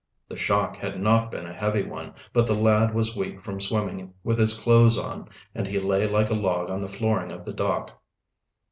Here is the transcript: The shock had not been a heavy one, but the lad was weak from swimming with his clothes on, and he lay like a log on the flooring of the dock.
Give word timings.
The 0.29 0.35
shock 0.35 0.77
had 0.77 0.99
not 0.99 1.29
been 1.29 1.45
a 1.45 1.53
heavy 1.53 1.83
one, 1.83 2.15
but 2.33 2.47
the 2.47 2.55
lad 2.55 2.91
was 2.95 3.15
weak 3.15 3.39
from 3.43 3.59
swimming 3.59 4.15
with 4.23 4.39
his 4.39 4.59
clothes 4.59 4.97
on, 4.97 5.29
and 5.53 5.67
he 5.67 5.77
lay 5.77 6.07
like 6.07 6.31
a 6.31 6.33
log 6.33 6.71
on 6.71 6.81
the 6.81 6.87
flooring 6.87 7.31
of 7.31 7.45
the 7.45 7.53
dock. 7.53 8.01